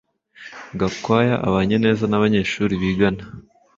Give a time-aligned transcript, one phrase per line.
[0.79, 3.23] Gakwaya Abanye neza nabanyeshuri bigana.